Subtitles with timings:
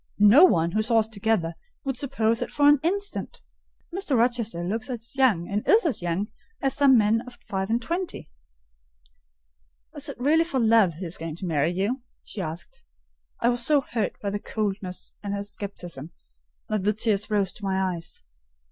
[0.17, 1.53] No one, who saw us together,
[1.83, 3.39] would suppose it for an instant.
[3.93, 4.17] Mr.
[4.17, 6.27] Rochester looks as young, and is as young,
[6.59, 8.27] as some men at five and twenty."
[9.95, 12.83] "Is it really for love he is going to marry you?" she asked.
[13.41, 16.09] I was so hurt by her coldness and scepticism,
[16.67, 18.23] that the tears rose to my eyes.